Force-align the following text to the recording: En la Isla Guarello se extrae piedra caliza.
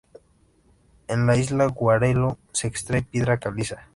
En 1.07 1.27
la 1.27 1.35
Isla 1.37 1.67
Guarello 1.67 2.39
se 2.53 2.65
extrae 2.67 3.03
piedra 3.03 3.37
caliza. 3.37 3.87